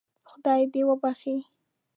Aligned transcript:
خدای 0.29 0.61
دې 0.73 0.81
وبخښي. 0.87 1.35